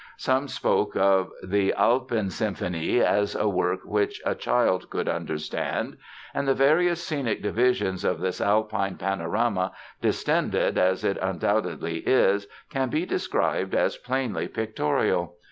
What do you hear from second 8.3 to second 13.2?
Alpine panorama, distended as it undoubtedly is, can be